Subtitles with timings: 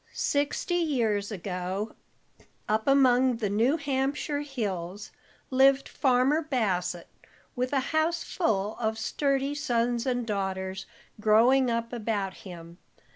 [0.15, 1.93] Sixty years ago,
[2.67, 5.11] up among the New Hampshire hills,
[5.51, 7.07] lived Farmer Bassett,
[7.55, 10.87] with a house full of sturdy sons and daughters
[11.19, 12.79] growing up about him.